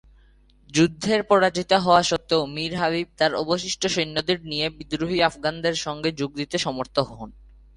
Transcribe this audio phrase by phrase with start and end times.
[0.69, 6.57] যুদ্ধের পরাজিত হওয়া সত্ত্বেও মীর হাবিব তাঁর অবশিষ্ট সৈন্যদের নিয়ে বিদ্রোহী আফগানদের সঙ্গে যোগ দিতে
[6.57, 7.29] সমর্থ হন।